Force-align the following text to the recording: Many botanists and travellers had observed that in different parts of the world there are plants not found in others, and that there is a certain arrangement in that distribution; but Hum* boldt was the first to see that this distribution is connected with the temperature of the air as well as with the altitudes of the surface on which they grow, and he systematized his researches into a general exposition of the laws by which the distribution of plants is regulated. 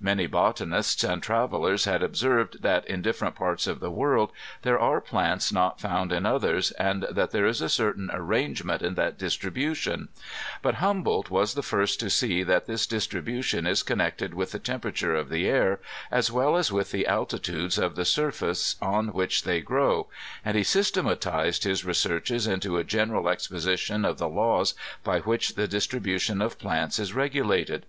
Many 0.00 0.26
botanists 0.26 1.04
and 1.04 1.22
travellers 1.22 1.84
had 1.84 2.02
observed 2.02 2.62
that 2.62 2.86
in 2.86 3.02
different 3.02 3.34
parts 3.34 3.66
of 3.66 3.80
the 3.80 3.90
world 3.90 4.32
there 4.62 4.78
are 4.80 4.98
plants 4.98 5.52
not 5.52 5.78
found 5.78 6.10
in 6.10 6.24
others, 6.24 6.70
and 6.78 7.04
that 7.10 7.32
there 7.32 7.44
is 7.44 7.60
a 7.60 7.68
certain 7.68 8.10
arrangement 8.14 8.80
in 8.80 8.94
that 8.94 9.18
distribution; 9.18 10.08
but 10.62 10.76
Hum* 10.76 11.02
boldt 11.04 11.28
was 11.28 11.52
the 11.52 11.62
first 11.62 12.00
to 12.00 12.08
see 12.08 12.42
that 12.44 12.64
this 12.64 12.86
distribution 12.86 13.66
is 13.66 13.82
connected 13.82 14.32
with 14.32 14.52
the 14.52 14.58
temperature 14.58 15.14
of 15.14 15.28
the 15.28 15.46
air 15.46 15.80
as 16.10 16.32
well 16.32 16.56
as 16.56 16.72
with 16.72 16.90
the 16.90 17.06
altitudes 17.06 17.76
of 17.76 17.94
the 17.94 18.06
surface 18.06 18.76
on 18.80 19.08
which 19.08 19.42
they 19.42 19.60
grow, 19.60 20.06
and 20.46 20.56
he 20.56 20.64
systematized 20.64 21.64
his 21.64 21.84
researches 21.84 22.46
into 22.46 22.78
a 22.78 22.84
general 22.84 23.28
exposition 23.28 24.06
of 24.06 24.16
the 24.16 24.30
laws 24.30 24.72
by 25.02 25.20
which 25.20 25.56
the 25.56 25.68
distribution 25.68 26.40
of 26.40 26.58
plants 26.58 26.98
is 26.98 27.12
regulated. 27.12 27.84